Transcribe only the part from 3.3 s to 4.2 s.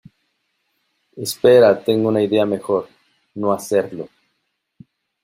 no hacerlo!